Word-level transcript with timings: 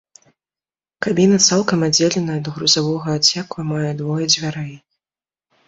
Кабіна 1.05 1.37
цалкам 1.49 1.79
аддзеленая 1.89 2.37
ад 2.41 2.49
грузавога 2.57 3.09
адсеку 3.21 3.55
і 3.67 3.69
мае 3.75 3.87
двое 4.03 4.23
дзвярэй. 4.33 4.77